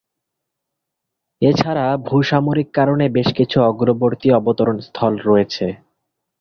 এছাড়া 1.41 1.85
ভূ-সামরিক 2.07 2.69
কারণে 2.73 3.05
বেশ 3.09 3.29
কিছু 3.37 3.57
অগ্রবর্তী 3.61 4.27
অবতরণ 4.31 4.77
স্থল 4.87 5.13
রয়েছে। 5.27 5.65